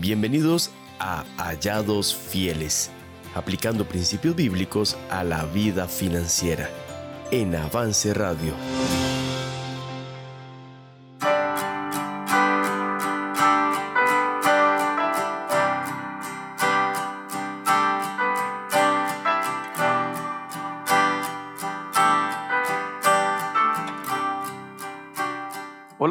[0.00, 2.90] Bienvenidos a Hallados Fieles,
[3.34, 6.70] aplicando principios bíblicos a la vida financiera
[7.30, 8.54] en Avance Radio.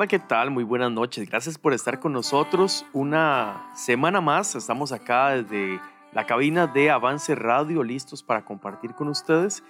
[0.10, 0.50] ¿Qué tal?
[0.50, 1.30] Muy buenas noches.
[1.30, 2.84] Gracias por estar con nosotros.
[2.94, 5.80] Una semana más estamos acá desde
[6.14, 9.64] la cabina de Avance Radio, listos para compartir con ustedes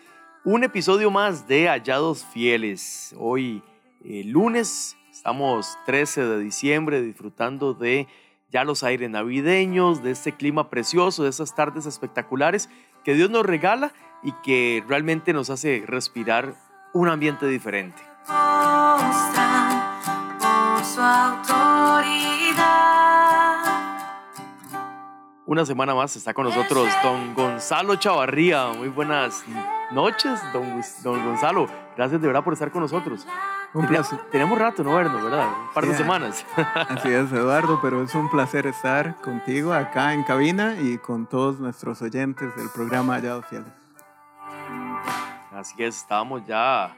[0.45, 3.13] un episodio más de Hallados Fieles.
[3.19, 3.61] Hoy,
[4.05, 8.07] eh, lunes, estamos 13 de diciembre disfrutando de
[8.49, 12.69] ya los aires navideños, de este clima precioso, de esas tardes espectaculares
[13.03, 13.91] que Dios nos regala
[14.23, 16.55] y que realmente nos hace respirar
[16.93, 18.01] un ambiente diferente
[20.83, 22.69] su autoridad.
[25.45, 28.67] Una semana más está con nosotros don Gonzalo Chavarría.
[28.67, 29.43] Muy buenas
[29.91, 31.67] noches, don, don Gonzalo.
[31.97, 33.25] Gracias de verdad por estar con nosotros.
[33.73, 34.19] Un placer.
[34.31, 35.47] Tenemos rato no vernos, ¿verdad?
[35.47, 36.45] Un par de semanas.
[36.55, 41.59] Así es, Eduardo, pero es un placer estar contigo acá en cabina y con todos
[41.59, 43.73] nuestros oyentes del programa Hallados Fieles.
[45.51, 46.95] Así es, estábamos ya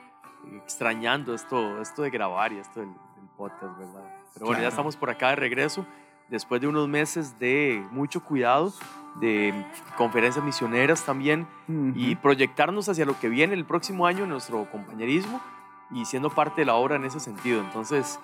[0.64, 2.94] extrañando esto, esto de grabar y esto del,
[3.42, 4.03] podcast, ¿verdad?
[4.36, 5.84] Pero bueno, ya estamos por acá de regreso,
[6.30, 8.72] después de unos meses de mucho cuidado,
[9.20, 9.66] de
[9.97, 11.47] conferencias misioneras también,
[11.95, 15.42] y proyectarnos hacia lo que viene el próximo año, nuestro compañerismo,
[15.89, 17.62] y siendo parte de la obra en ese sentido.
[17.62, 18.19] Entonces,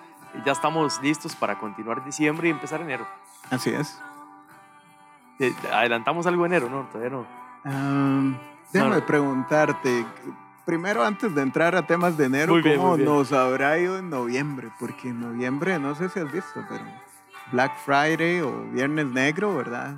[0.46, 3.06] ya estamos listos para continuar diciembre y empezar enero.
[3.50, 4.00] Así es.
[5.40, 6.86] Eh, adelantamos algo enero, ¿no?
[6.92, 8.38] Todavía no.
[8.72, 10.06] déjame preguntarte,
[10.68, 14.68] primero antes de entrar a temas de enero, ¿cómo nos habrá ido en noviembre?
[14.78, 16.84] Porque en noviembre, no sé si has visto, pero
[17.52, 19.96] Black Friday o Viernes Negro, ¿verdad?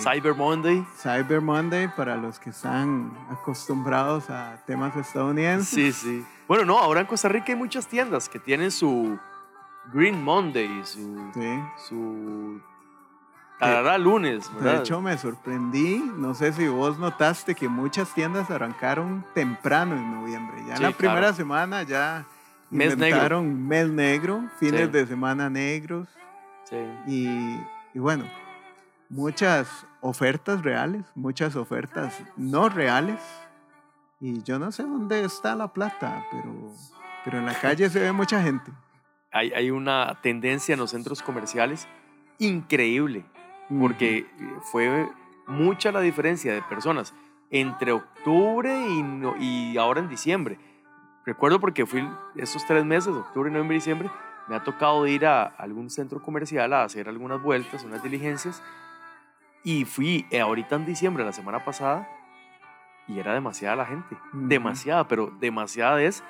[0.00, 0.82] Cyber Monday.
[0.96, 5.96] Cyber Monday para los que están acostumbrados a temas estadounidenses.
[5.96, 6.26] Sí, sí.
[6.48, 9.18] Bueno, no, ahora en Costa Rica hay muchas tiendas que tienen su
[9.92, 11.30] Green Monday, su,
[11.76, 12.58] su
[13.62, 16.02] Tarará lunes, De hecho, me sorprendí.
[16.16, 20.64] No sé si vos notaste que muchas tiendas arrancaron temprano en noviembre.
[20.66, 22.26] Ya en la primera semana ya
[22.70, 23.40] mes negro.
[23.40, 26.08] mes negro, fines de semana negros.
[26.64, 26.76] Sí.
[27.06, 28.24] Y, y, bueno,
[29.08, 33.20] muchas ofertas reales, muchas ofertas no reales.
[34.18, 36.72] Y yo no sé dónde está la plata, pero,
[37.24, 38.72] pero en la calle se ve mucha gente.
[39.30, 41.86] Hay, hay una tendencia en los centros comerciales
[42.40, 43.24] increíble
[43.80, 44.26] porque
[44.70, 45.08] fue
[45.46, 47.14] mucha la diferencia de personas
[47.50, 50.58] entre octubre y, y ahora en diciembre.
[51.24, 54.10] Recuerdo porque fui esos tres meses, octubre, noviembre y diciembre,
[54.48, 58.62] me ha tocado ir a algún centro comercial a hacer algunas vueltas, unas diligencias,
[59.62, 62.08] y fui eh, ahorita en diciembre, la semana pasada,
[63.06, 66.24] y era demasiada la gente, demasiada, pero demasiada es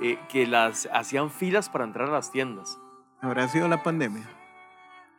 [0.00, 2.78] eh, que las hacían filas para entrar a las tiendas.
[3.20, 4.24] ¿Habrá sido la pandemia?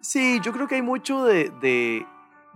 [0.03, 2.05] Sí, yo creo que hay mucho de,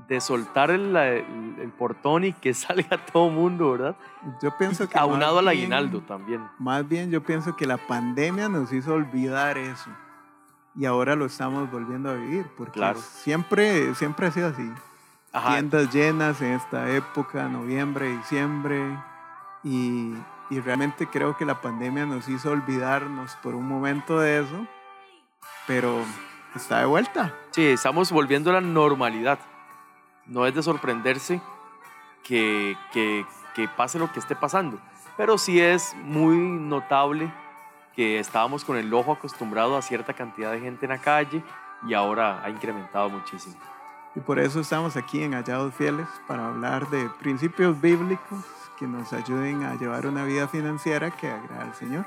[0.09, 3.95] de, soltar el, el, portón y que salga todo mundo, ¿verdad?
[4.41, 4.97] Yo pienso que...
[4.97, 6.45] Aunado al aguinaldo también.
[6.59, 9.89] Más bien yo pienso que la pandemia nos hizo olvidar eso.
[10.75, 14.69] Y ahora lo estamos volviendo a vivir, porque siempre, siempre ha sido así.
[15.31, 18.99] Tiendas llenas en esta época, noviembre, diciembre.
[19.63, 20.13] Y,
[20.49, 24.67] y realmente creo que la pandemia nos hizo olvidarnos por un momento de eso.
[25.65, 26.03] Pero
[26.55, 27.33] está de vuelta.
[27.51, 29.39] Sí, estamos volviendo a la normalidad.
[30.25, 31.41] No es de sorprenderse
[32.23, 33.25] que, que,
[33.55, 34.79] que pase lo que esté pasando,
[35.15, 37.31] pero sí es muy notable
[37.95, 41.43] que estábamos con el ojo acostumbrado a cierta cantidad de gente en la calle
[41.87, 43.55] y ahora ha incrementado muchísimo.
[44.15, 48.43] Y por eso estamos aquí en Hallados Fieles para hablar de principios bíblicos
[48.77, 52.05] que nos ayuden a llevar una vida financiera que agrada al Señor.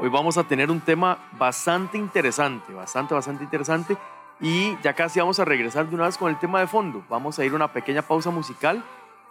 [0.00, 3.96] Hoy vamos a tener un tema bastante interesante, bastante, bastante interesante.
[4.40, 7.04] Y ya casi vamos a regresar de una vez con el tema de fondo.
[7.10, 8.84] Vamos a ir a una pequeña pausa musical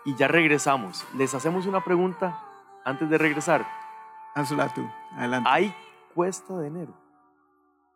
[0.04, 1.06] y ya regresamos.
[1.16, 2.44] Les hacemos una pregunta
[2.84, 3.66] antes de regresar.
[4.36, 5.50] Hazla tú, adelante.
[5.50, 5.74] ¿Hay
[6.14, 6.94] cuesta de enero?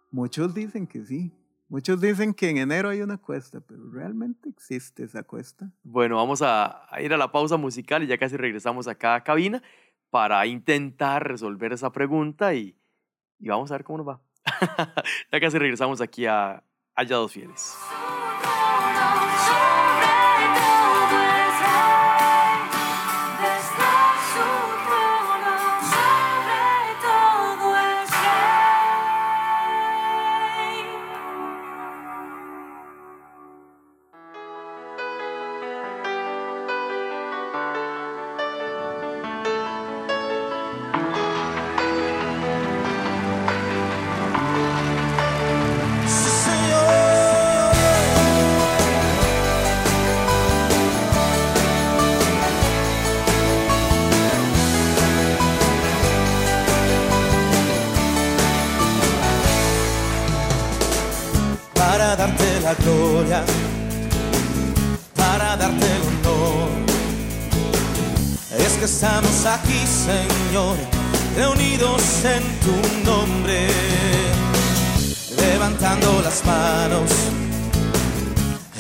[0.10, 1.38] Muchos dicen que sí.
[1.68, 5.70] Muchos dicen que en enero hay una cuesta, pero ¿realmente existe esa cuesta?
[5.84, 9.24] Bueno, vamos a, a ir a la pausa musical y ya casi regresamos acá a
[9.26, 9.62] cabina
[10.12, 12.78] para intentar resolver esa pregunta y,
[13.40, 14.22] y vamos a ver cómo nos va.
[15.32, 16.64] ya casi regresamos aquí a
[16.96, 17.76] Hallados Fieles.
[62.72, 63.44] La gloria,
[65.16, 66.70] para darte el honor.
[68.66, 70.76] Es que estamos aquí, Señor,
[71.36, 72.76] reunidos en tu
[73.10, 73.68] nombre,
[75.38, 77.10] levantando las manos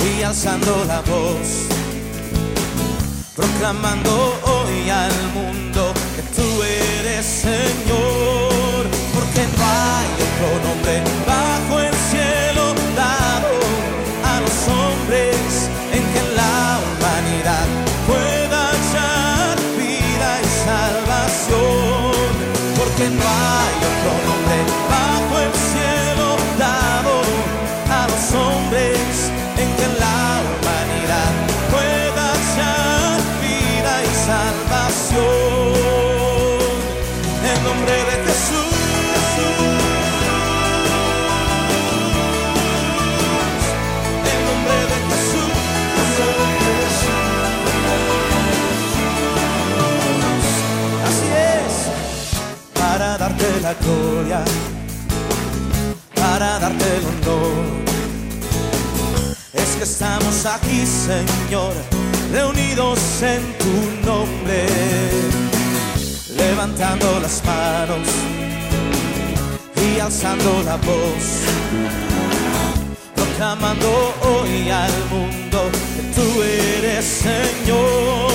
[0.07, 1.47] y alzando la voz,
[3.35, 4.13] proclamando
[4.53, 11.80] hoy al mundo que tú eres Señor, porque no hay otro nombre bajo el
[53.61, 54.43] la gloria,
[56.15, 57.65] para darte el honor.
[59.53, 61.73] Es que estamos aquí, Señor,
[62.31, 64.65] reunidos en tu nombre,
[66.35, 68.07] levantando las manos
[69.75, 71.25] y alzando la voz,
[73.15, 78.31] proclamando hoy al mundo que tú eres Señor,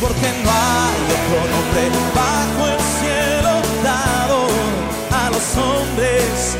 [0.00, 1.82] porque no hay otro nombre
[2.14, 2.69] bajo
[5.56, 6.56] hombres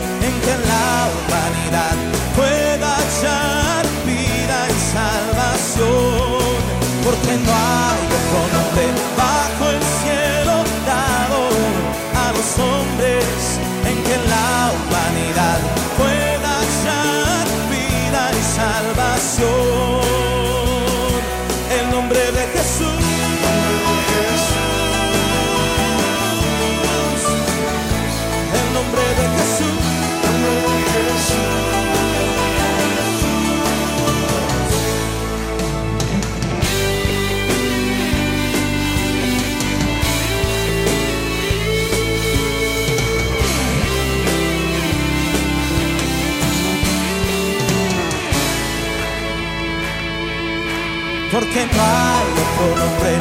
[51.31, 53.17] Porque no hay otro nombre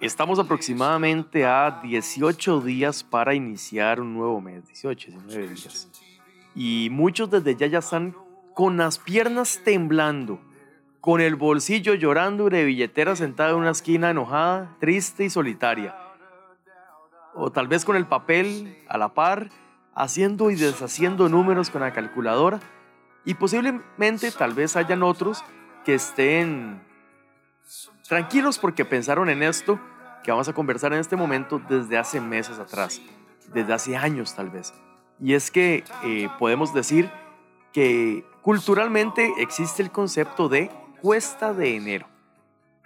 [0.00, 5.90] Estamos aproximadamente a 18 días para iniciar un nuevo mes, 18, 19 días.
[6.54, 8.16] Y muchos desde ya ya están
[8.54, 10.40] con las piernas temblando,
[11.02, 15.94] con el bolsillo llorando y de billetera sentada en una esquina enojada, triste y solitaria.
[17.34, 19.50] O tal vez con el papel a la par,
[19.98, 22.60] haciendo y deshaciendo números con la calculadora.
[23.24, 25.44] Y posiblemente tal vez hayan otros
[25.84, 26.80] que estén
[28.08, 29.78] tranquilos porque pensaron en esto
[30.22, 33.02] que vamos a conversar en este momento desde hace meses atrás,
[33.52, 34.72] desde hace años tal vez.
[35.20, 37.10] Y es que eh, podemos decir
[37.72, 40.70] que culturalmente existe el concepto de
[41.02, 42.06] cuesta de enero,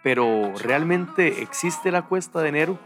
[0.03, 2.79] pero realmente existe la cuesta de enero,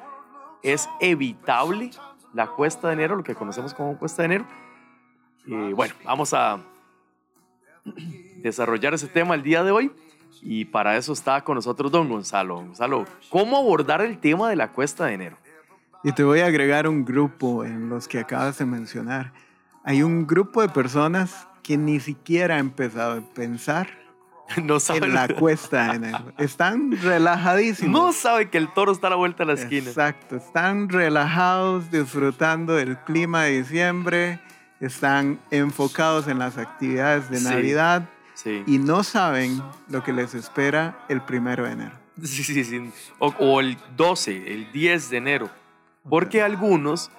[0.63, 1.91] es evitable
[2.37, 4.45] la cuesta de enero, lo que conocemos como cuesta de enero.
[5.49, 6.61] Eh, bueno, vamos a
[8.43, 9.93] desarrollar ese tema el día de hoy
[10.43, 12.57] Y para eso está con nosotros don Gonzalo.
[12.57, 15.39] Gonzalo, ¿cómo abordar el tema de la cuesta de enero?
[16.05, 19.33] Y te voy a agregar un grupo en los que acabas de mencionar.
[19.83, 23.89] Hay un grupo de personas que ni siquiera ha empezado a pensar
[24.63, 26.33] no saben en la cuesta de enero.
[26.39, 27.93] Están relajadísimos.
[27.93, 29.89] No sabe que el toro está a la vuelta de la esquina.
[29.89, 34.41] Exacto, están relajados, disfrutando del clima de diciembre,
[34.81, 38.09] están enfocados en las actividades de Navidad
[38.67, 41.93] y no saben lo que les espera el primero de enero.
[42.23, 42.91] Sí, sí, sí.
[43.19, 45.51] O, el 12, el 10 de enero.
[46.09, 47.11] Porque algunos,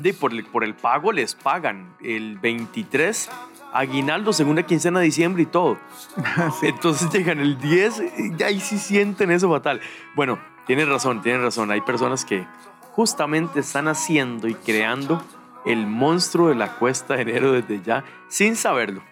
[0.00, 3.30] de, por, el, por el pago, les pagan el 23
[3.72, 5.78] aguinaldo, segunda quincena de diciembre y todo.
[6.62, 8.02] Entonces llegan el 10
[8.38, 9.80] y ahí sí sienten eso fatal.
[10.14, 11.70] Bueno, tienes razón, tienes razón.
[11.70, 12.46] Hay personas que
[12.92, 15.22] justamente están haciendo y creando
[15.64, 19.02] el monstruo de la cuesta de enero desde ya, sin saberlo.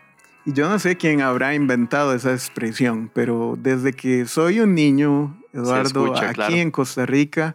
[0.45, 5.39] Y yo no sé quién habrá inventado esa expresión, pero desde que soy un niño,
[5.53, 7.55] Eduardo, aquí en Costa Rica,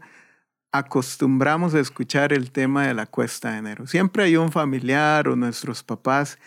[0.71, 3.87] acostumbramos a escuchar el tema de la cuesta de enero.
[3.87, 6.39] Siempre hay un familiar o nuestros papás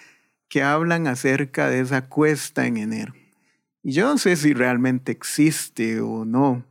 [0.48, 3.14] que hablan acerca de esa cuesta en enero.
[3.82, 6.64] Y yo no sé si realmente existe o no,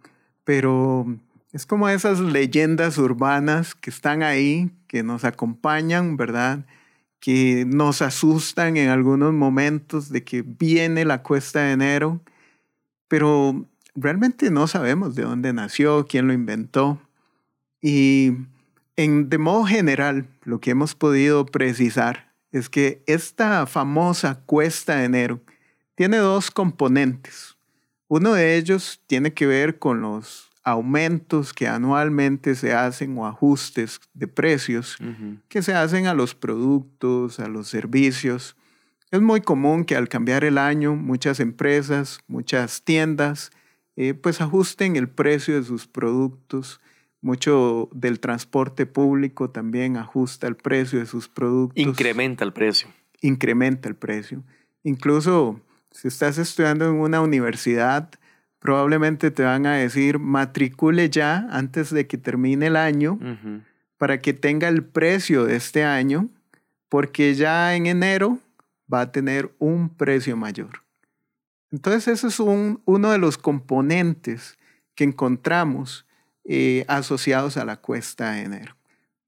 [0.44, 1.06] pero
[1.52, 6.66] es como esas leyendas urbanas que están ahí, que nos acompañan, ¿verdad?
[7.20, 12.22] Que nos asustan en algunos momentos de que viene la cuesta de enero,
[13.08, 13.66] pero
[13.96, 17.02] realmente no sabemos de dónde nació, quién lo inventó.
[17.82, 18.34] Y
[18.98, 22.25] en, de modo general, lo que hemos podido precisar
[22.56, 25.42] es que esta famosa cuesta de enero
[25.94, 27.58] tiene dos componentes.
[28.08, 34.00] Uno de ellos tiene que ver con los aumentos que anualmente se hacen o ajustes
[34.14, 34.98] de precios
[35.50, 38.56] que se hacen a los productos, a los servicios.
[39.12, 43.52] Es muy común que al cambiar el año muchas empresas, muchas tiendas,
[43.98, 46.80] eh, pues ajusten el precio de sus productos
[47.26, 51.84] mucho del transporte público también ajusta el precio de sus productos.
[51.84, 52.88] Incrementa el precio.
[53.20, 54.44] Incrementa el precio.
[54.84, 58.12] Incluso si estás estudiando en una universidad,
[58.60, 63.18] probablemente te van a decir matricule ya antes de que termine el año
[63.98, 66.30] para que tenga el precio de este año,
[66.90, 68.38] porque ya en enero
[68.94, 70.84] va a tener un precio mayor.
[71.72, 74.60] Entonces ese es un, uno de los componentes
[74.94, 76.05] que encontramos
[76.46, 78.76] eh, asociados a la cuesta de enero.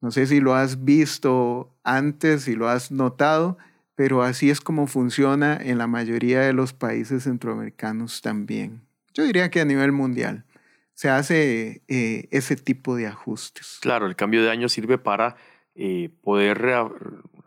[0.01, 3.57] No sé si lo has visto antes, si lo has notado,
[3.95, 8.81] pero así es como funciona en la mayoría de los países centroamericanos también.
[9.13, 10.45] Yo diría que a nivel mundial
[10.93, 13.79] se hace eh, ese tipo de ajustes.
[13.81, 15.35] Claro, el cambio de año sirve para
[15.73, 16.75] eh, poder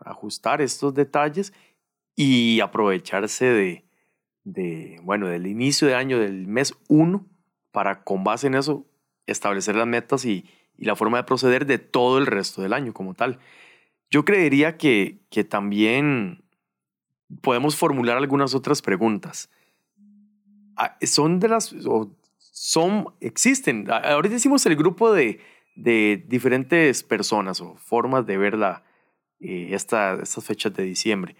[0.03, 1.53] ajustar estos detalles
[2.15, 3.83] y aprovecharse
[4.43, 7.25] de, bueno, del inicio de año del mes 1
[7.71, 8.85] para con base en eso
[9.27, 13.13] establecer las metas y, la forma de proceder de todo el resto del año como
[13.13, 13.37] tal.
[14.09, 16.43] Yo creería que, que también
[17.41, 19.51] podemos formular algunas otras preguntas.
[20.75, 21.75] Ah, son de las,
[22.39, 25.39] son, existen, ahorita decimos el grupo de,
[25.75, 28.83] de diferentes personas o formas de ver la,
[29.39, 31.35] eh, esta, estas fechas de diciembre,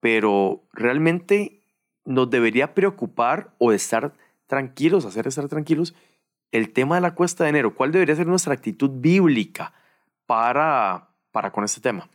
[0.00, 1.62] pero realmente
[2.04, 4.14] nos debería preocupar o estar
[4.46, 5.94] tranquilos, hacer estar tranquilos
[6.56, 9.72] el tema de la cuesta de enero, ¿cuál debería ser nuestra actitud bíblica
[10.26, 12.08] para, para con este tema?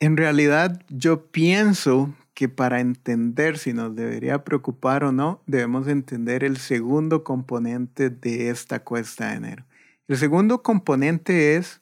[0.00, 6.44] En realidad, yo pienso que para entender si nos debería preocupar o no, debemos entender
[6.44, 9.64] el segundo componente de esta cuesta de enero.
[10.06, 11.80] El segundo componente es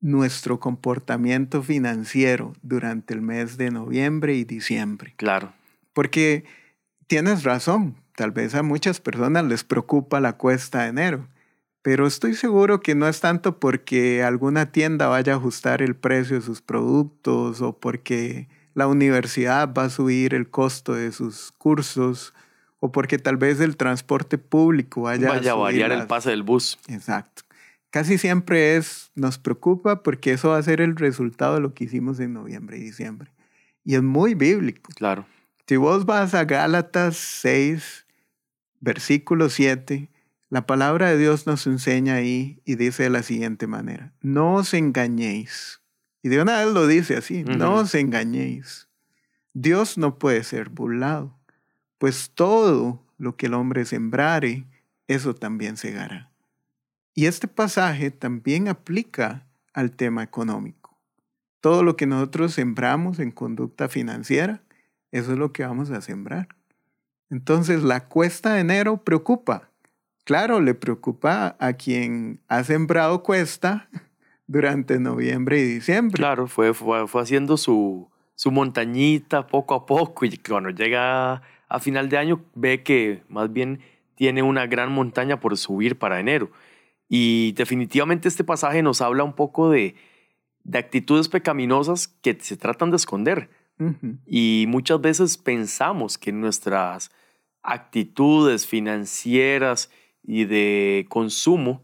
[0.00, 5.14] nuestro comportamiento financiero durante el mes de noviembre y diciembre.
[5.16, 5.52] Claro.
[5.92, 6.44] Porque
[7.08, 11.28] tienes razón, Tal vez a muchas personas les preocupa la cuesta de enero,
[11.82, 16.34] pero estoy seguro que no es tanto porque alguna tienda vaya a ajustar el precio
[16.34, 22.34] de sus productos o porque la universidad va a subir el costo de sus cursos
[22.80, 26.76] o porque tal vez el transporte público vaya, a, variar el pase del bus.
[26.88, 27.42] Exacto.
[27.90, 31.84] Casi siempre es, nos preocupa porque eso va a ser el resultado de lo que
[31.84, 33.30] hicimos en noviembre y diciembre.
[33.84, 34.90] Y es muy bíblico.
[34.96, 35.24] Claro.
[35.68, 38.06] Si vos vas a Gálatas 6,
[38.80, 40.10] versículo 7,
[40.50, 44.72] la palabra de Dios nos enseña ahí y dice de la siguiente manera, no os
[44.74, 45.80] engañéis.
[46.22, 48.88] Y de una vez lo dice así, no os engañéis.
[49.52, 51.38] Dios no puede ser burlado,
[51.98, 54.64] pues todo lo que el hombre sembrare,
[55.06, 56.30] eso también segará.
[57.14, 60.98] Y este pasaje también aplica al tema económico.
[61.60, 64.62] Todo lo que nosotros sembramos en conducta financiera,
[65.10, 66.48] eso es lo que vamos a sembrar.
[67.30, 69.70] Entonces la cuesta de enero preocupa.
[70.24, 73.88] Claro, le preocupa a quien ha sembrado cuesta
[74.46, 76.16] durante noviembre y diciembre.
[76.18, 82.08] Claro, fue, fue, haciendo su, su montañita poco a poco y cuando llega a final
[82.08, 83.80] de año ve que más bien
[84.14, 86.50] tiene una gran montaña por subir para enero.
[87.08, 89.94] Y definitivamente este pasaje nos habla un poco de,
[90.64, 93.48] de actitudes pecaminosas que se tratan de esconder.
[94.26, 97.10] Y muchas veces pensamos que nuestras
[97.62, 99.90] actitudes financieras
[100.22, 101.82] y de consumo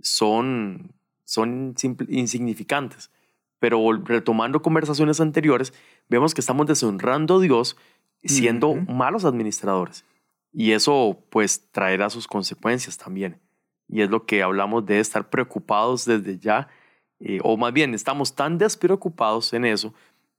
[0.00, 0.92] son,
[1.24, 1.74] son
[2.08, 3.10] insignificantes.
[3.58, 5.72] Pero retomando conversaciones anteriores,
[6.08, 7.76] vemos que estamos deshonrando a Dios
[8.24, 10.04] siendo malos administradores.
[10.52, 13.40] Y eso pues traerá sus consecuencias también.
[13.88, 16.68] Y es lo que hablamos de estar preocupados desde ya,
[17.20, 19.94] eh, o más bien estamos tan despreocupados en eso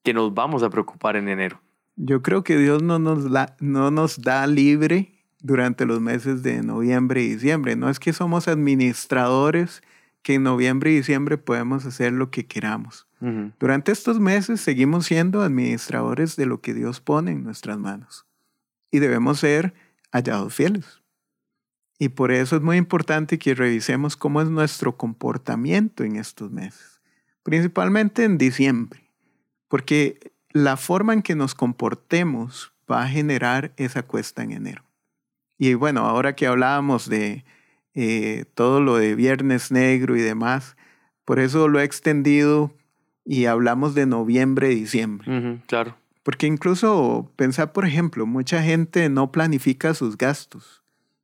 [0.07, 1.59] que nos vamos a preocupar en enero.
[1.97, 3.25] Yo creo que Dios no nos,
[3.59, 5.11] no nos da libre
[5.41, 7.75] durante los meses de noviembre y diciembre.
[7.75, 9.83] No es que somos administradores
[10.21, 13.05] que en noviembre y diciembre podemos hacer lo que queramos.
[13.59, 18.25] Durante estos meses seguimos siendo administradores de lo que Dios pone en nuestras manos
[18.89, 19.73] y debemos ser
[20.13, 21.01] hallados fieles.
[21.99, 27.01] Y por eso es muy importante que revisemos cómo es nuestro comportamiento en estos meses,
[27.43, 29.06] principalmente en diciembre,
[29.67, 34.83] porque la forma en que nos comportemos va a generar esa cuesta en enero.
[35.57, 37.43] Y bueno, ahora que hablábamos de
[37.93, 40.77] eh, todo lo de Viernes Negro y demás,
[41.25, 42.71] por eso lo he extendido
[43.25, 45.61] y hablamos de noviembre, diciembre.
[45.67, 45.95] claro.
[46.23, 50.83] Porque incluso pensar, por ejemplo, mucha gente no planifica sus gastos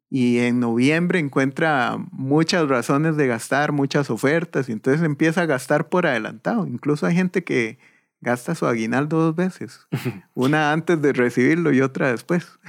[0.09, 5.89] y en noviembre encuentra muchas razones de gastar, muchas ofertas y entonces empieza a gastar
[5.89, 6.67] por adelantado.
[6.67, 7.79] Incluso hay gente que
[8.23, 9.87] gasta su aguinaldo dos veces,
[10.33, 12.59] una antes de recibirlo y otra después.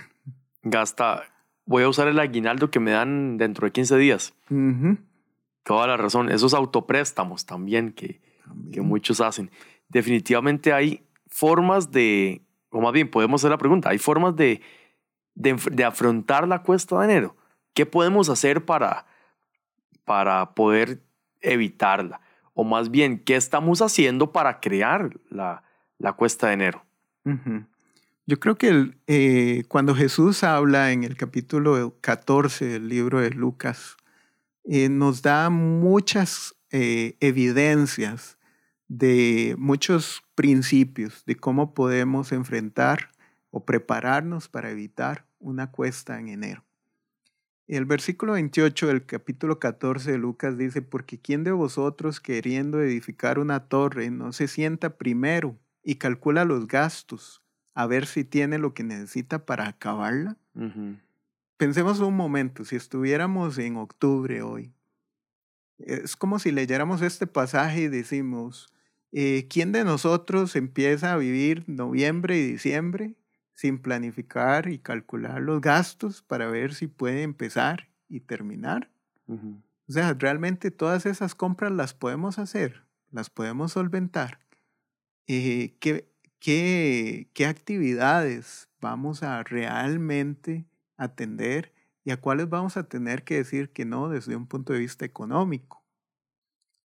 [0.62, 1.22] Gasta,
[1.64, 4.34] voy a usar el aguinaldo que me dan dentro de 15 días.
[5.62, 6.30] Toda la razón.
[6.30, 8.20] Esos autopréstamos también que,
[8.72, 9.50] que muchos hacen.
[9.88, 14.60] Definitivamente hay formas de, o más bien podemos hacer la pregunta, hay formas de,
[15.34, 17.36] de, afrontar la cuesta de enero.
[17.74, 19.06] ¿Qué podemos hacer para,
[20.04, 21.02] para poder
[21.40, 22.20] evitarla?
[22.54, 25.62] O más bien, ¿qué estamos haciendo para crear la,
[25.98, 26.84] la cuesta de enero?
[28.26, 33.96] Yo creo que eh, cuando Jesús habla en el capítulo 14 del libro de Lucas,
[34.64, 38.38] eh, nos da muchas eh, evidencias
[38.88, 43.10] de muchos principios de cómo podemos enfrentar
[43.50, 46.64] o prepararnos para evitar una cuesta en enero.
[47.66, 53.38] El versículo 28 del capítulo 14 de Lucas dice, porque ¿quién de vosotros queriendo edificar
[53.38, 58.74] una torre no se sienta primero y calcula los gastos a ver si tiene lo
[58.74, 60.36] que necesita para acabarla?
[61.56, 64.74] Pensemos un momento, si estuviéramos en octubre hoy,
[65.78, 68.68] es como si leyéramos este pasaje y decimos,
[69.10, 73.14] eh, ¿quién de nosotros empieza a vivir noviembre y diciembre
[73.54, 78.90] sin planificar y calcular los gastos para ver si puede empezar y terminar?
[79.26, 84.40] O sea, realmente todas esas compras las podemos hacer, las podemos solventar.
[85.26, 86.06] Eh, ¿qué,
[86.38, 90.66] qué, qué actividades vamos a realmente
[90.98, 91.72] atender
[92.04, 95.04] y a cuáles vamos a tener que decir que no desde un punto de vista
[95.04, 95.82] económico.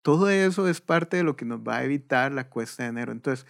[0.03, 3.11] Todo eso es parte de lo que nos va a evitar la cuesta de enero.
[3.11, 3.45] Entonces,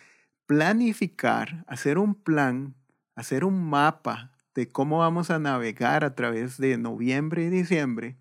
[0.45, 2.73] planificar, hacer un plan,
[3.17, 8.15] hacer un mapa de cómo vamos a navegar a través de noviembre y diciembre,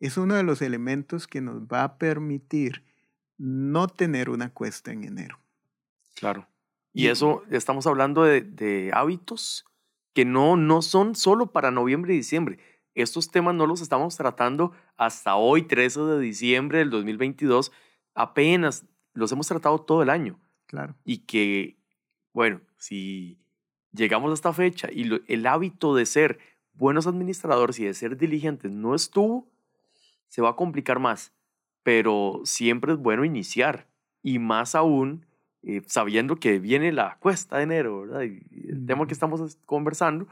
[0.00, 2.84] es uno de los elementos que nos va a permitir
[3.38, 5.38] no tener una cuesta en enero.
[6.16, 6.48] Claro.
[6.92, 9.64] Y eso, estamos hablando de, hábitos
[10.12, 12.58] que no, no son solo para noviembre y diciembre.
[12.94, 17.70] Estos temas no los estamos tratando hasta hoy, 13 de diciembre del 2022.
[18.14, 20.40] Apenas los hemos tratado todo el año.
[20.66, 20.96] Claro.
[21.04, 21.78] Y que,
[22.32, 23.41] bueno, si
[23.92, 26.38] llegamos a esta fecha y el hábito de ser
[26.74, 29.48] buenos administradores y de ser diligentes no estuvo,
[30.28, 31.32] se va a complicar más.
[31.82, 33.88] Pero siempre es bueno iniciar.
[34.22, 35.26] Y más aún
[35.64, 38.22] eh, sabiendo que viene la cuesta de enero, ¿verdad?
[38.22, 40.26] Y el tema que estamos conversando,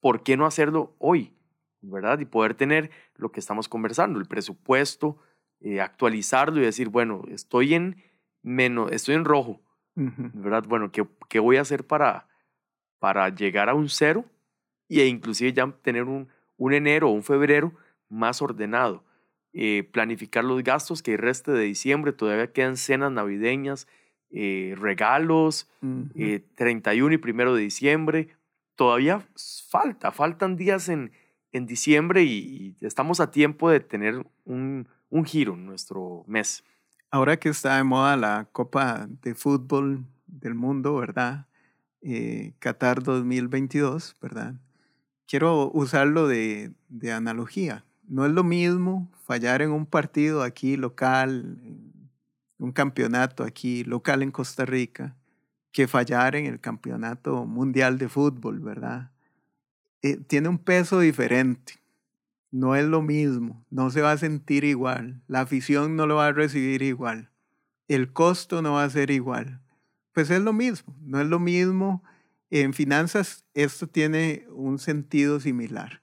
[0.00, 1.32] ¿por qué no hacerlo hoy?
[1.80, 2.20] ¿Verdad?
[2.20, 5.18] Y poder tener lo que estamos conversando, el presupuesto,
[5.60, 8.02] eh, actualizarlo y decir, bueno, estoy en
[8.42, 9.60] menos, estoy en rojo,
[9.94, 10.64] ¿verdad?
[10.68, 12.28] Bueno, ¿qué, ¿qué, voy a hacer para,
[12.98, 14.24] para llegar a un cero
[14.88, 17.72] e inclusive ya tener un, un enero o un febrero
[18.08, 19.04] más ordenado?
[19.58, 23.88] Eh, planificar los gastos que reste de diciembre, todavía quedan cenas navideñas,
[24.30, 25.70] eh, regalos,
[26.56, 28.28] 31 eh, y 1 de diciembre,
[28.74, 29.26] todavía
[29.70, 31.10] falta, faltan días en,
[31.52, 36.62] en diciembre y, estamos a tiempo de tener un, un giro en nuestro mes.
[37.10, 41.45] Ahora que está de moda la Copa de Fútbol del Mundo, ¿verdad?
[42.08, 44.54] Eh, Qatar 2022, ¿verdad?
[45.26, 46.72] Quiero usarlo de,
[47.12, 47.84] analogía.
[48.06, 51.58] No es lo mismo fallar en un partido aquí local,
[52.58, 55.16] un campeonato aquí local en Costa Rica,
[55.72, 59.10] que fallar en el campeonato mundial de fútbol, ¿verdad?
[60.00, 61.80] Eh, tiene un peso diferente.
[62.52, 66.28] No es lo mismo, no se va a sentir igual, la afición no lo va
[66.28, 67.30] a recibir igual,
[67.88, 69.60] el costo no va a ser igual.
[70.16, 72.02] Pues es lo mismo, no es lo mismo.
[72.48, 76.02] En finanzas esto tiene un sentido similar.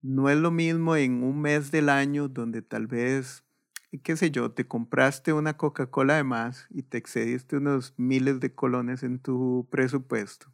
[0.00, 3.44] No es lo mismo en un mes del año donde tal vez
[4.02, 8.52] qué sé yo, te compraste una Coca-Cola de más y te excediste unos miles de
[8.52, 10.52] colones en tu presupuesto.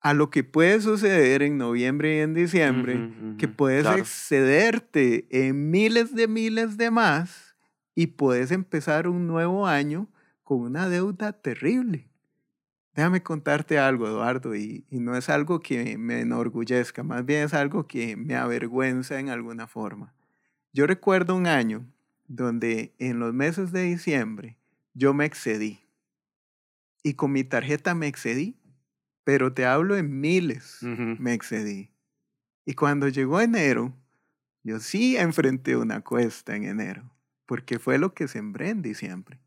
[0.00, 6.14] A lo que puede suceder en noviembre y en diciembre, que puedes excederte en miles
[6.14, 7.56] de miles de más
[7.94, 10.08] y puedes empezar un nuevo año
[10.44, 12.08] con una deuda terrible.
[12.94, 17.54] Déjame contarte algo, Eduardo, y, y, no es algo que me enorgullezca, más bien es
[17.54, 20.14] algo que me avergüenza en alguna forma.
[20.74, 21.86] Yo recuerdo un año
[22.28, 24.56] donde en los meses de diciembre
[24.94, 25.80] yo me excedí.
[27.02, 28.56] Y con mi tarjeta me excedí,
[29.24, 31.90] pero te hablo en miles, me excedí.
[32.64, 33.92] Y cuando llegó enero,
[34.62, 37.10] yo sí enfrenté una cuesta en enero,
[37.46, 39.40] porque fue lo que sembré en diciembre.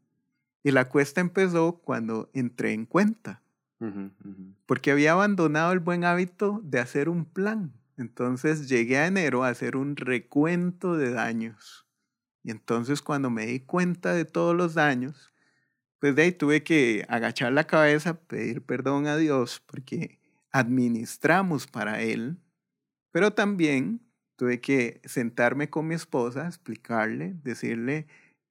[0.65, 3.43] Y la cuesta empezó cuando entré en cuenta,
[4.65, 7.71] porque había abandonado el buen hábito de hacer un plan.
[7.97, 11.85] Entonces llegué a enero a hacer un recuento de daños.
[12.41, 15.31] Y entonces cuando me di cuenta de todos los daños,
[15.99, 20.19] pues de ahí tuve que agachar la cabeza, pedir perdón a Dios porque
[20.51, 22.39] administramos para Él,
[23.11, 24.01] pero también
[24.35, 28.07] tuve que sentarme con mi esposa, explicarle, decirle,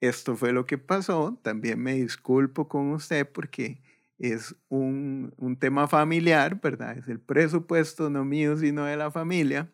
[0.07, 3.81] esto fue lo que pasó, también me disculpo con usted porque
[4.19, 6.99] es un, un tema familiar, ¿verdad?
[6.99, 9.71] Es el presupuesto no mío, sino de la familia.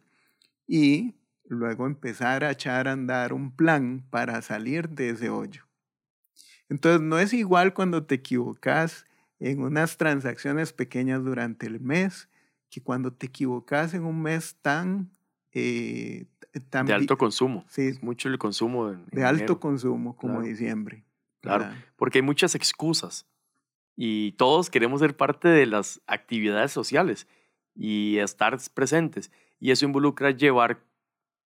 [0.66, 1.14] Y
[1.44, 5.66] luego empezar a echar a andar un plan para salir de ese hoyo.
[6.68, 9.06] Entonces no es igual cuando te equivocas
[9.40, 12.28] en unas transacciones pequeñas durante el mes
[12.70, 15.10] que cuando te equivocas en un mes tan...
[15.52, 17.64] Eh, de alto consumo.
[17.68, 17.82] Sí.
[17.82, 18.90] Es mucho el consumo.
[18.90, 21.04] de alto consumo como diciembre.
[21.40, 23.26] Claro, porque hay muchas excusas
[23.96, 27.26] y todos queremos ser parte de las actividades sociales
[27.74, 29.30] y estar presentes.
[29.58, 30.80] Y eso involucra llevar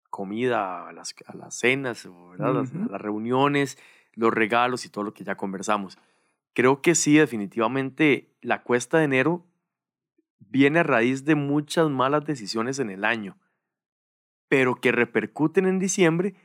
[0.10, 2.54] comida, a las, a las cenas, ¿verdad?
[2.54, 3.78] las, las, reuniones,
[4.14, 5.98] los regalos y todo lo que ya conversamos.
[6.54, 9.46] Creo que sí, definitivamente la cuesta de enero
[10.40, 13.38] viene a raíz de muchas malas decisiones en el año,
[14.52, 16.36] pero que repercuten en diciembre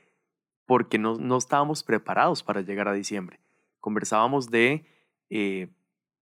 [0.64, 3.40] porque no, no estábamos preparados para llegar a diciembre.
[3.80, 4.86] Conversábamos de,
[5.28, 5.72] eh,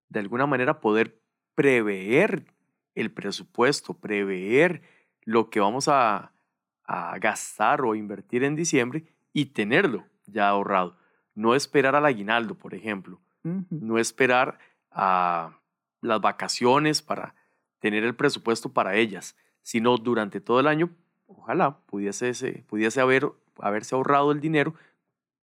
[0.09, 1.21] de alguna manera, poder
[1.53, 2.47] prever
[2.95, 4.81] el presupuesto, prever
[5.25, 6.33] lo que vamos a,
[6.85, 10.97] a gastar o invertir en diciembre y tenerlo ya ahorrado.
[11.35, 13.21] No esperar al aguinaldo, por ejemplo.
[13.43, 14.57] No esperar
[14.89, 15.59] a
[16.01, 17.35] las vacaciones para
[17.77, 20.89] tener el presupuesto para ellas, sino durante todo el año,
[21.27, 24.73] ojalá pudiese, pudiese haber, haberse ahorrado el dinero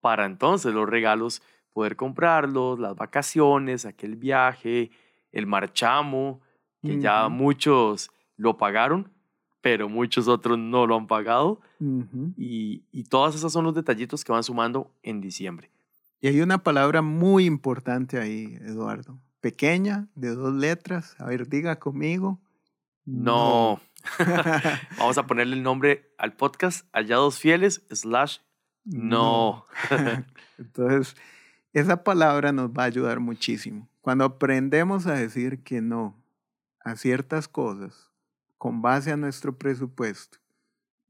[0.01, 1.43] para entonces los regalos
[1.73, 4.91] poder comprarlos, las vacaciones, aquel viaje,
[5.31, 6.41] el marchamo,
[6.83, 9.11] que ya muchos lo pagaron,
[9.61, 11.61] pero muchos otros no lo han pagado.
[12.37, 15.71] y, y todas esas son los detallitos que van sumando en diciembre.
[16.21, 19.19] Y hay una palabra muy importante ahí, Eduardo.
[19.41, 21.17] Pequeña, de dos letras.
[21.19, 22.41] A ver, diga conmigo.
[23.05, 23.81] No.
[24.99, 28.39] Vamos a ponerle el nombre al podcast, Hallados Fieles, slash
[28.85, 29.67] no.
[30.59, 31.17] Entonces,
[31.73, 33.89] esa palabra nos va a ayudar muchísimo.
[34.01, 36.23] Cuando aprendemos a decir que no
[36.85, 38.11] a ciertas cosas,
[38.59, 40.39] con base a nuestro presupuesto.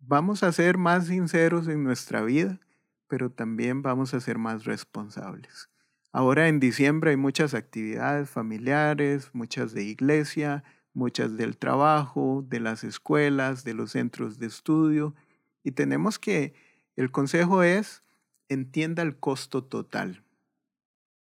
[0.00, 2.60] Vamos a ser más sinceros en nuestra vida,
[3.08, 5.68] pero también vamos a ser más responsables.
[6.12, 12.84] Ahora en diciembre hay muchas actividades familiares, muchas de iglesia, muchas del trabajo, de las
[12.84, 15.14] escuelas, de los centros de estudio,
[15.62, 16.54] y tenemos que,
[16.96, 18.02] el consejo es,
[18.48, 20.24] entienda el costo total.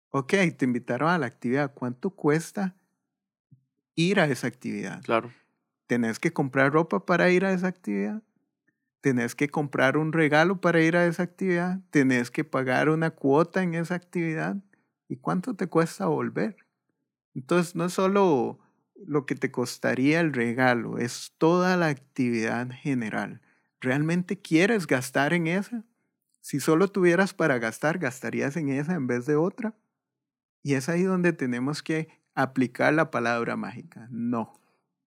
[0.10, 2.76] Ok, te invitaron a la actividad, ¿cuánto cuesta
[3.96, 5.02] ir a esa actividad?
[5.04, 5.32] Claro
[5.88, 8.24] tenés que comprar ropa para ir a esa actividad,
[9.02, 13.62] tenés que comprar un regalo para ir a esa actividad, tenés que pagar una cuota
[13.62, 14.58] en esa actividad.
[15.08, 16.58] ¿Y cuánto te cuesta volver?
[17.36, 18.60] Entonces, no es solo
[18.96, 23.42] lo que te costaría el regalo, es toda la actividad general.
[23.80, 25.84] ¿Realmente quieres gastar en esa?
[26.42, 29.76] Si solo tuvieras para gastar, gastarías en esa en vez de otra.
[30.62, 34.08] Y es ahí donde tenemos que aplicar la palabra mágica.
[34.10, 34.54] No.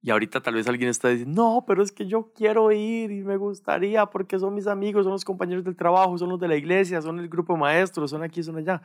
[0.03, 3.23] Y ahorita tal vez alguien está diciendo, no, pero es que yo quiero ir y
[3.23, 6.57] me gustaría porque son mis amigos, son los compañeros del trabajo, son los de la
[6.57, 8.83] iglesia, son el grupo maestro, son aquí, son allá.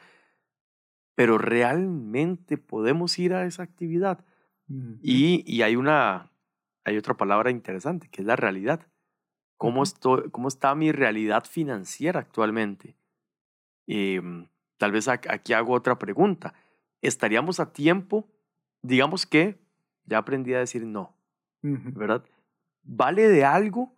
[1.13, 4.25] Pero realmente podemos ir a esa actividad.
[5.01, 6.31] Y, y, hay, una,
[6.83, 8.87] hay otra palabra interesante, que es la realidad.
[9.57, 12.95] ¿Cómo, estoy, cómo está mi realidad financiera actualmente?
[13.87, 16.53] Em, tal vez aquí hago otra pregunta.
[17.01, 18.27] ¿Estaríamos a tiempo?
[18.81, 19.59] Digamos que
[20.05, 21.15] ya aprendí a decir no,
[21.61, 22.25] ¿verdad?
[22.83, 23.95] ¿Vale de algo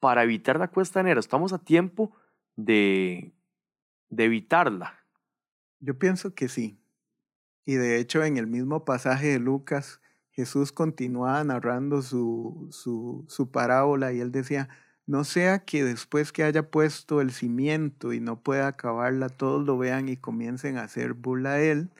[0.00, 1.20] para evitar la cuesta enero?
[1.20, 2.16] ¿Estamos a tiempo
[2.56, 3.32] de,
[4.08, 4.98] de evitarla?
[5.78, 6.79] Yo pienso que sí.
[7.70, 10.00] Y de hecho en el mismo pasaje de Lucas,
[10.32, 14.68] Jesús continuaba narrando su, su, su parábola y él decía,
[15.06, 19.78] no sea que después que haya puesto el cimiento y no pueda acabarla, todos lo
[19.78, 21.90] vean y comiencen a hacer burla a él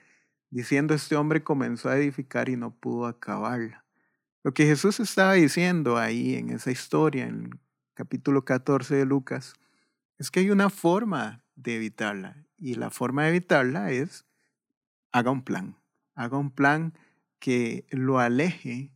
[0.51, 3.85] diciendo este hombre comenzó a edificar y no pudo acabarla.
[4.43, 7.61] Lo que Jesús estaba diciendo ahí en esa historia, en el
[7.95, 9.55] capítulo 14 de Lucas,
[10.19, 12.45] es que hay una forma de evitarla.
[12.59, 14.25] Y la forma de evitarla es,
[15.13, 15.77] haga un plan,
[16.15, 16.95] haga un plan
[17.39, 18.93] que lo aleje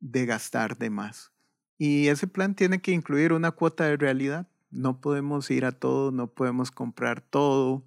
[0.00, 1.32] de gastar de más.
[1.76, 4.48] Y ese plan tiene que incluir una cuota de realidad.
[4.70, 7.84] No podemos ir a todo, no podemos comprar todo,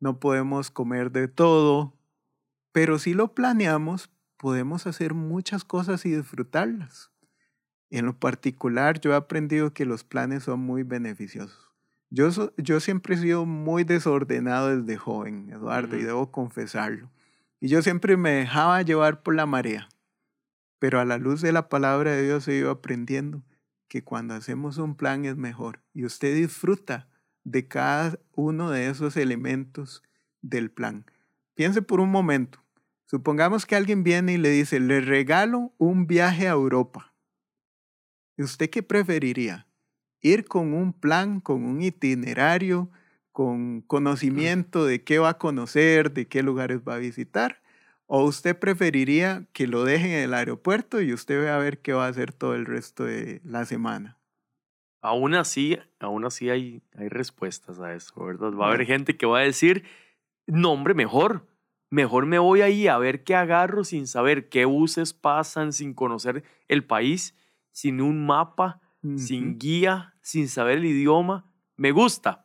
[0.00, 1.94] no podemos comer de todo,
[2.72, 7.10] pero si lo planeamos, podemos hacer muchas cosas y disfrutarlas.
[7.90, 11.70] En lo particular, yo he aprendido que los planes son muy beneficiosos.
[12.08, 17.10] Yo, yo siempre he sido muy desordenado desde joven, Eduardo, y debo confesarlo.
[17.62, 19.88] Y yo siempre me dejaba llevar por la marea.
[20.80, 23.42] Pero a la luz de la palabra de Dios he ido aprendiendo
[23.88, 25.80] que cuando hacemos un plan es mejor.
[25.94, 27.08] Y usted disfruta
[27.44, 30.02] de cada uno de esos elementos
[30.40, 31.06] del plan.
[31.54, 32.62] Piense por un momento,
[33.12, 37.12] Supongamos que alguien viene y le dice, le regalo un viaje a Europa.
[38.38, 39.66] ¿Y usted qué preferiría?
[40.22, 42.90] ¿Ir con un plan, con un itinerario,
[43.32, 47.62] con conocimiento de qué va a conocer, de qué lugares va a visitar?
[48.06, 51.92] ¿O usted preferiría que lo dejen en el aeropuerto y usted vea a ver qué
[51.94, 54.18] va a hacer todo el resto de la semana?
[55.00, 58.52] Aún así, aún así hay, hay respuestas a eso, ¿verdad?
[58.52, 59.84] Va a haber gente que va a decir,
[60.46, 61.46] no, hombre, mejor
[61.92, 66.42] mejor me voy ahí a ver qué agarro sin saber qué buses pasan, sin conocer
[66.66, 67.36] el país,
[67.70, 68.80] sin un mapa,
[69.16, 71.44] sin guía, sin saber el idioma.
[71.76, 72.41] Me gusta.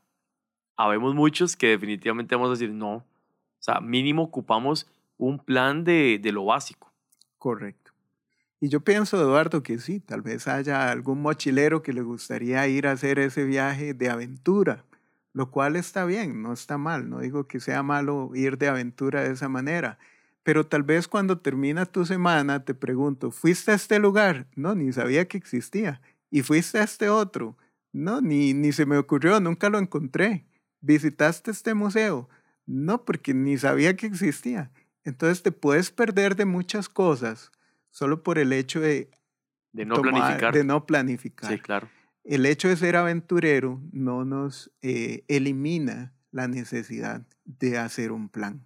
[0.78, 2.96] Habemos muchos que definitivamente vamos a decir no.
[2.96, 3.04] O
[3.60, 4.88] sea, mínimo ocupamos
[5.18, 6.94] un plan de, de lo básico.
[7.38, 7.92] Correcto.
[8.62, 12.88] Y yo pienso, Eduardo, que sí, tal vez haya algún mochilero que le gustaría ir
[12.88, 14.86] a hacer ese viaje de aventura
[15.38, 19.22] lo cual está bien, no está mal, no digo que sea malo ir de aventura
[19.22, 20.00] de esa manera,
[20.42, 24.48] pero tal vez cuando termina tu semana te pregunto, ¿fuiste a este lugar?
[24.56, 26.02] No, ni sabía que existía.
[26.32, 27.56] ¿Y fuiste a este otro?
[27.94, 30.47] No, ni, ni se me ocurrió, nunca lo encontré.
[30.82, 32.30] ¿Visitaste este museo?
[32.66, 34.72] No, porque ni sabía que existía.
[35.04, 37.52] Entonces te puedes perder de muchas cosas
[37.92, 39.10] solo por el hecho de,
[39.72, 40.54] de no planificar.
[40.54, 41.52] De no planificar.
[41.52, 41.88] Sí, claro
[42.28, 48.66] el hecho de ser aventurero no nos eh, elimina la necesidad de hacer un plan.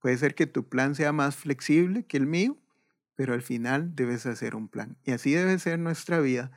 [0.00, 2.58] Puede ser que tu plan sea más flexible que el mío,
[3.14, 4.98] pero al final debes hacer un plan.
[5.04, 6.50] Y así debe ser nuestra vida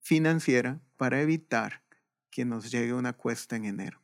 [0.00, 1.84] financiera para evitar
[2.30, 4.02] que nos llegue una cuesta en enero.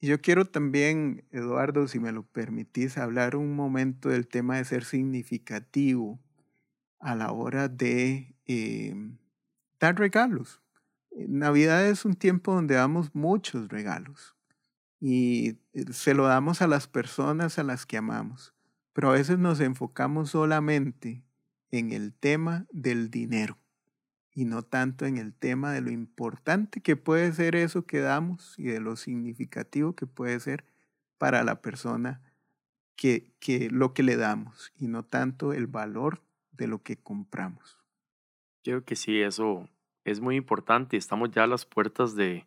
[0.00, 4.64] Y yo quiero también, Eduardo, si me lo permitís, hablar un momento del tema de
[4.64, 6.18] ser significativo
[6.98, 8.94] a la hora de eh,
[9.78, 10.62] dar regalos.
[11.12, 14.36] Navidad es un tiempo donde damos muchos regalos
[15.00, 18.54] y eh, se lo damos a las personas a las que amamos,
[18.94, 21.24] pero a veces nos enfocamos solamente
[21.70, 23.59] en el tema del dinero
[24.40, 28.58] y no tanto en el tema de lo importante que puede ser eso que damos
[28.58, 30.64] y de lo significativo que puede ser
[31.18, 32.22] para la persona
[32.96, 36.22] que, que lo que le damos y no tanto el valor
[36.52, 37.78] de lo que compramos.
[38.64, 39.68] Creo que sí, eso
[40.04, 40.96] es muy importante.
[40.96, 42.46] Estamos ya a las puertas de,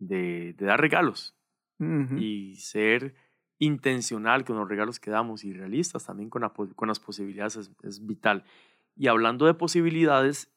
[0.00, 1.36] de, dar regalos
[1.78, 3.14] y ser
[3.60, 6.42] intencional con los regalos que damos y realistas también con,
[6.74, 8.42] con las posibilidades es, vital.
[8.96, 10.50] Y hablando de posibilidades,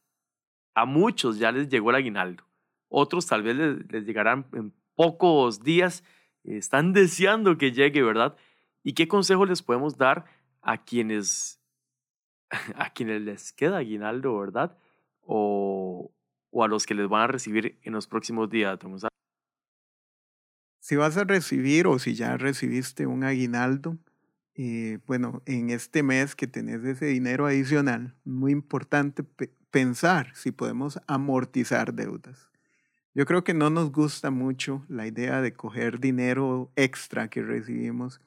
[0.74, 2.44] a muchos ya les llegó el aguinaldo.
[2.90, 6.04] Otros tal vez les, llegarán en pocos días.
[6.44, 8.36] Están deseando que llegue, ¿verdad?
[8.84, 10.26] ¿Y qué consejo les podemos dar
[10.62, 11.62] a quienes
[12.76, 14.78] a quienes les queda aguinaldo, ¿verdad?
[15.22, 16.12] O,
[16.50, 18.80] o a los que les van a recibir en los próximos días,
[20.80, 23.98] Si vas a recibir o si ya recibiste un aguinaldo,
[24.56, 29.24] eh, bueno, en este mes que tenés ese dinero adicional, muy importante
[29.72, 32.50] pensar si podemos amortizar deudas.
[33.14, 38.22] Yo creo que no nos gusta mucho la idea de coger dinero extra que recibimos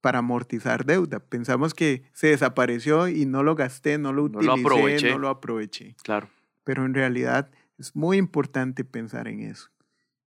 [0.00, 1.18] para amortizar deuda.
[1.18, 5.96] Pensamos que se desapareció y no lo gasté, no lo utilicé, no lo aproveché.
[6.02, 6.28] Claro.
[6.62, 9.70] Pero en realidad es muy importante pensar en eso.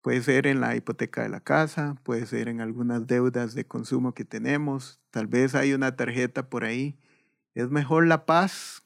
[0.06, 4.14] Puede ser en la hipoteca de la casa, puede ser en algunas deudas de consumo
[4.14, 6.96] que tenemos, tal vez hay una tarjeta por ahí.
[7.56, 8.84] Es mejor la paz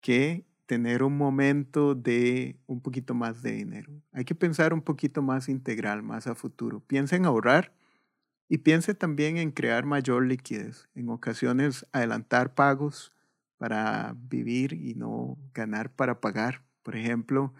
[0.00, 3.90] que tener un momento de un poquito más de dinero.
[4.12, 6.78] Hay que pensar un poquito más integral, más a futuro.
[6.78, 7.72] Piensa en ahorrar
[8.48, 10.88] y piense también en crear mayor liquidez.
[10.94, 13.12] En ocasiones adelantar pagos
[13.58, 16.62] para vivir y no ganar para pagar.
[16.84, 17.52] Por ejemplo,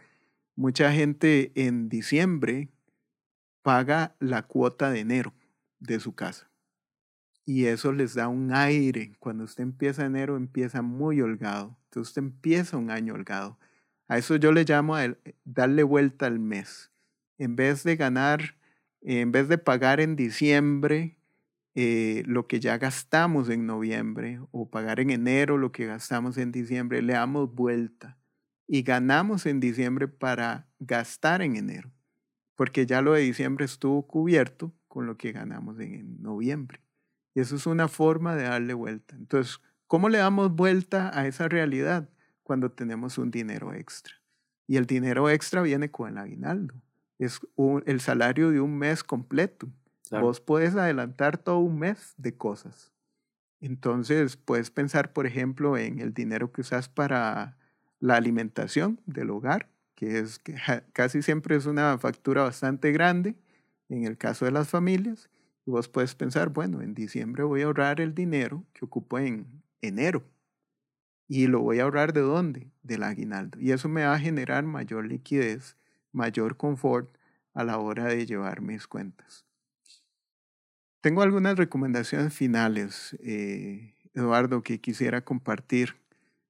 [0.55, 2.71] mucha gente en diciembre
[3.67, 5.35] paga la cuota de enero
[5.81, 6.49] de su casa.
[7.45, 9.17] Y eso les da un aire.
[9.19, 11.77] Cuando usted empieza enero, empieza muy holgado.
[11.87, 13.59] Entonces usted empieza un año holgado.
[14.07, 14.95] A eso yo le llamo
[15.45, 16.93] darle vuelta al mes.
[17.39, 18.55] En vez de ganar,
[19.01, 21.19] en vez de pagar en diciembre
[21.75, 26.53] eh, lo que ya gastamos en noviembre o pagar en enero lo que gastamos en
[26.53, 28.17] diciembre, le damos vuelta
[28.69, 31.91] y ganamos en diciembre para gastar en enero,
[32.57, 36.81] porque ya lo de diciembre estuvo cubierto con lo que ganamos en noviembre.
[37.35, 39.15] Y eso es una forma de darle vuelta.
[39.15, 42.09] Entonces, ¿cómo le damos vuelta a esa realidad
[42.43, 44.15] cuando tenemos un dinero extra?
[44.67, 46.75] Y el dinero extra viene con el aguinaldo.
[47.19, 47.41] Es
[47.85, 49.69] el salario de un mes completo.
[50.11, 52.93] Vos puedes adelantar todo un mes de cosas.
[53.61, 57.57] Entonces, puedes pensar, por ejemplo, en el dinero que usas para
[58.01, 60.41] la alimentación del hogar, que es
[60.93, 63.35] casi siempre es una factura bastante grande
[63.89, 65.29] en el caso de las familias.
[65.67, 69.63] Y vos puedes pensar, bueno, en diciembre voy a ahorrar el dinero que ocupo en
[69.81, 70.23] enero.
[71.27, 72.71] ¿Y lo voy a ahorrar de dónde?
[72.83, 73.59] Del aguinaldo.
[73.59, 75.77] Y eso me va a generar mayor liquidez,
[76.13, 77.17] mayor confort
[77.53, 79.45] a la hora de llevar mis cuentas.
[81.01, 85.97] Tengo algunas recomendaciones finales, eh, Eduardo, que quisiera compartir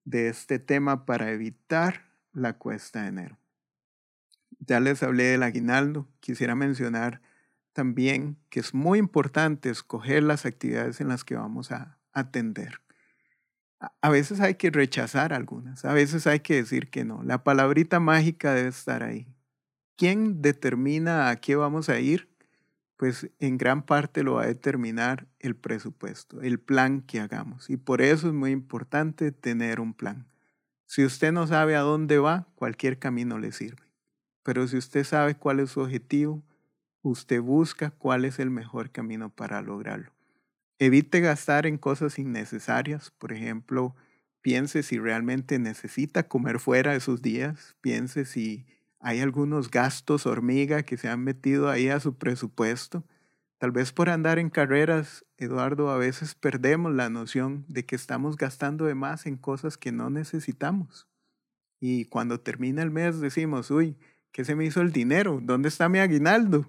[0.05, 2.07] de este tema para evitar
[2.37, 3.39] la cuesta de enero.
[4.61, 7.21] Ya les hablé del aguinaldo, quisiera mencionar
[7.73, 12.81] también que es muy importante escoger las actividades en las que vamos a atender.
[14.01, 17.23] A veces hay que rechazar algunas, a veces hay que decir que no.
[17.23, 19.29] La palabrita mágica debe estar ahí.
[19.97, 22.31] ¿Quién determina a qué vamos a ir?
[22.97, 27.69] Pues en gran parte lo va a determinar el presupuesto, el plan que hagamos.
[27.69, 30.27] Y por eso es muy importante tener un plan.
[30.87, 33.85] Si usted no sabe a dónde va, cualquier camino le sirve.
[34.43, 36.43] Pero si usted sabe cuál es su objetivo,
[37.03, 40.13] usted busca cuál es el mejor camino para lograrlo.
[40.79, 43.97] Evite gastar en cosas innecesarias, por ejemplo,
[44.43, 48.67] piense si realmente necesita comer fuera esos días, piense si
[49.01, 53.05] hay algunos gastos hormiga que se han metido ahí a su presupuesto.
[53.59, 58.37] Tal vez por andar en carreras, Eduardo, a veces perdemos la noción de que estamos
[58.37, 61.09] gastando de más en cosas que no necesitamos.
[61.81, 63.97] Y cuando termina el mes decimos, uy,
[64.33, 65.41] ¿qué se me hizo el dinero?
[65.43, 66.69] ¿Dónde está mi aguinaldo?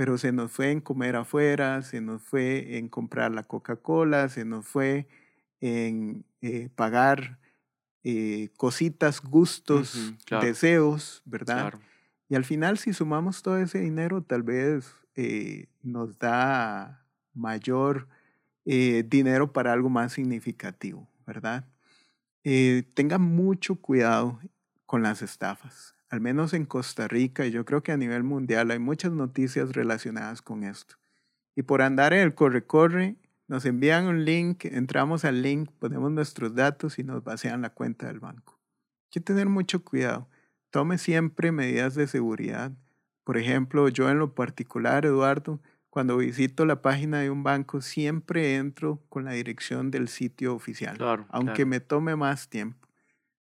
[0.00, 4.46] pero se nos fue en comer afuera, se nos fue en comprar la Coca-Cola, se
[4.46, 5.06] nos fue
[5.60, 7.38] en eh, pagar
[8.02, 11.74] eh, cositas, gustos, deseos, ¿verdad?
[12.30, 17.04] Y al final, si sumamos todo ese dinero, tal vez eh, nos da
[17.34, 18.08] mayor
[18.64, 21.66] dinero para algo más significativo, ¿verdad?
[22.94, 24.38] tenga mucho cuidado
[24.86, 28.72] con las estafas al menos en Costa Rica, y yo creo que a nivel mundial
[28.72, 30.96] hay muchas noticias relacionadas con esto.
[31.54, 36.54] Y por andar en el corre-corre, nos envían un link, entramos al link, ponemos nuestros
[36.54, 38.58] datos y nos vacían la cuenta del banco.
[39.04, 40.28] Hay que tener mucho cuidado.
[40.70, 42.72] Tome siempre medidas de seguridad.
[43.30, 48.56] Por ejemplo, yo en lo particular, Eduardo, cuando visito la página de un banco, siempre
[48.56, 50.98] entro con la dirección del sitio oficial,
[51.30, 52.90] aunque me tome más tiempo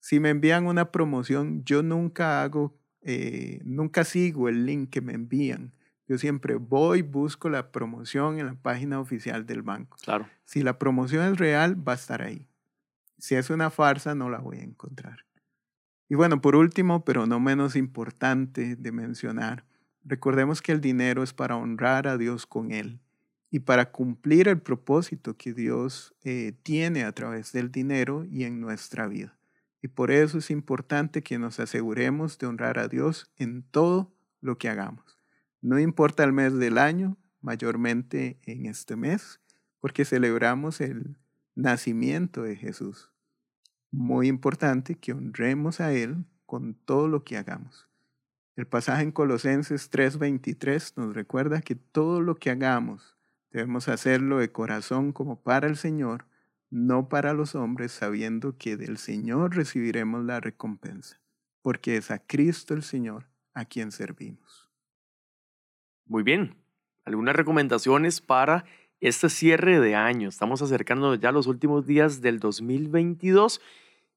[0.01, 5.13] si me envían una promoción, yo nunca hago, eh, nunca sigo el link que me
[5.13, 5.75] envían.
[6.07, 9.99] Yo siempre voy, busco la promoción en la página oficial del banco.
[10.03, 10.27] Claro.
[10.47, 12.49] Si la promoción es real, va a estar ahí.
[13.19, 15.27] Si es una farsa, no la voy a encontrar.
[16.09, 19.67] Y bueno, por último, pero no menos importante de mencionar,
[20.05, 23.01] recordemos que el dinero es para honrar a Dios con él.
[23.51, 28.61] y para cumplir el propósito que Dios eh, tiene a través del dinero y en
[28.61, 29.39] nuestra vida.
[29.81, 34.59] Y por eso es importante que nos aseguremos de honrar a Dios en todo lo
[34.59, 35.19] que hagamos.
[35.61, 39.41] No importa el mes del año, mayormente en este mes,
[39.81, 41.17] porque celebramos el
[41.55, 43.11] nacimiento de Jesús.
[43.91, 47.88] Muy importante que honremos a Él con todo lo que hagamos.
[48.59, 53.17] El pasaje en Colosenses 3:23 nos recuerda que todo lo que hagamos
[53.53, 56.25] debemos hacerlo de corazón como para el Señor,
[56.69, 61.21] no para los hombres, sabiendo que del Señor recibiremos la recompensa,
[61.63, 64.69] porque es a Cristo el Señor a quien servimos.
[66.05, 66.57] Muy bien,
[67.05, 68.65] algunas recomendaciones para
[69.01, 70.29] este cierre de año.
[70.29, 73.61] Estamos acercando ya los últimos días del 2022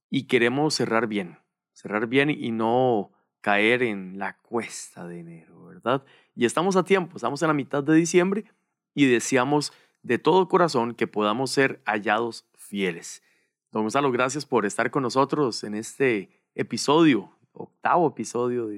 [0.09, 1.37] y queremos cerrar bien,
[1.73, 3.11] cerrar bien y no
[3.41, 6.03] caer en la cuesta de enero, ¿verdad?
[6.35, 8.45] Y estamos a tiempo, estamos en la mitad de diciembre
[8.93, 9.73] y deseamos
[10.03, 13.23] de todo corazón que podamos ser hallados fieles.
[13.71, 18.69] Don Gonzalo, gracias por estar con nosotros en este episodio, octavo episodio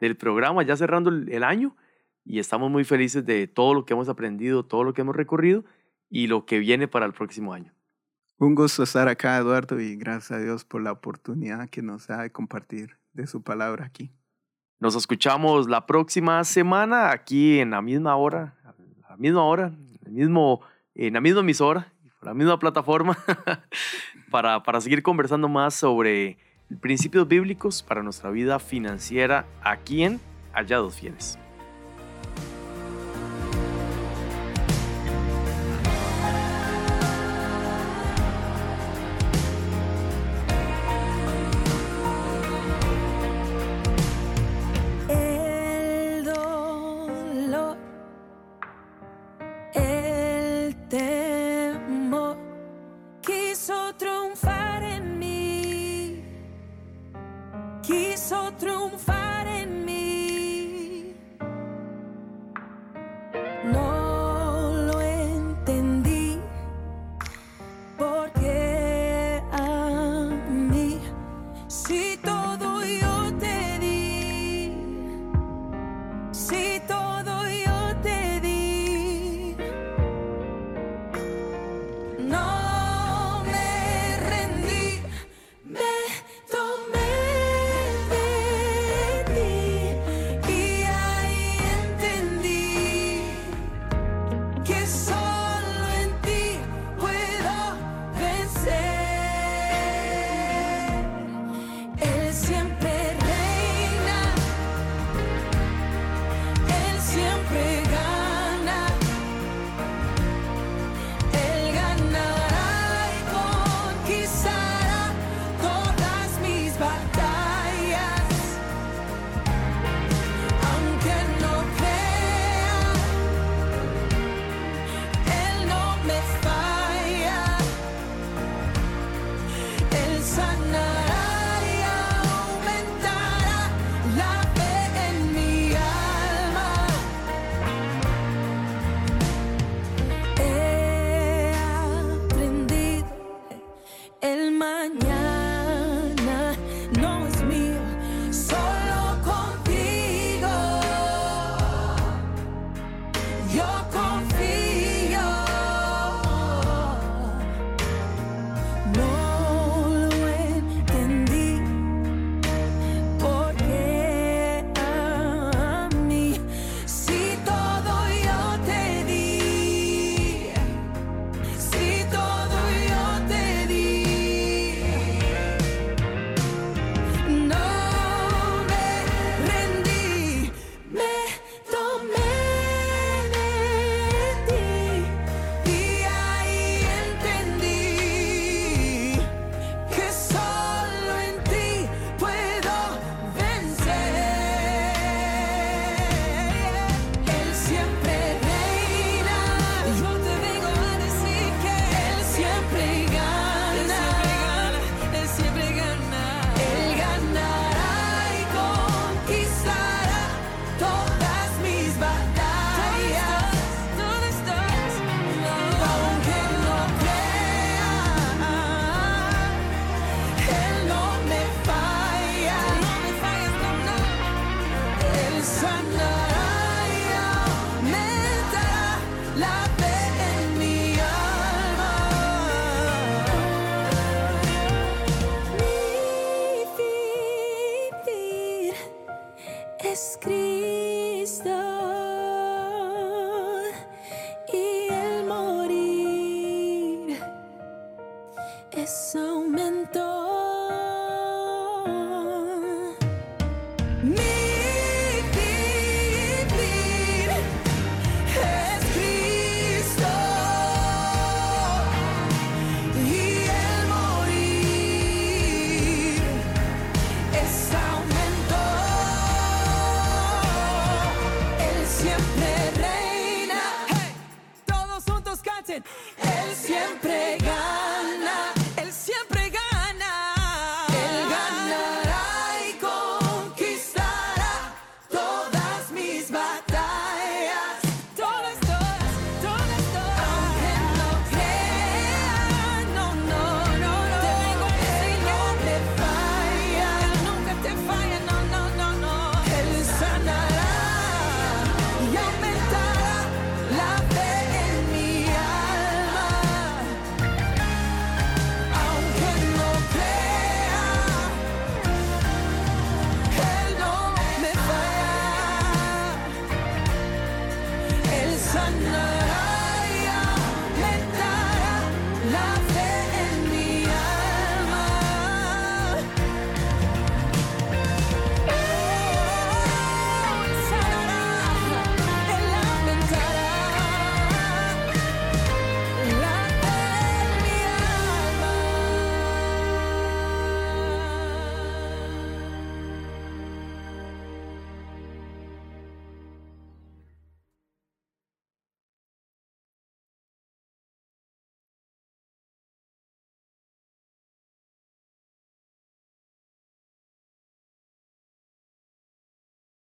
[0.00, 1.76] del programa, ya cerrando el año
[2.24, 5.64] y estamos muy felices de todo lo que hemos aprendido, todo lo que hemos recorrido
[6.08, 7.72] y lo que viene para el próximo año.
[8.38, 12.22] Un gusto estar acá, Eduardo, y gracias a Dios por la oportunidad que nos da
[12.22, 14.12] de compartir de su palabra aquí.
[14.80, 18.54] Nos escuchamos la próxima semana aquí en la misma hora,
[19.08, 20.60] la misma hora, en, el mismo,
[20.94, 23.16] en la misma emisora, la misma plataforma,
[24.30, 26.38] para, para seguir conversando más sobre
[26.80, 30.20] principios bíblicos para nuestra vida financiera aquí en
[30.52, 31.38] Hallados Fieles.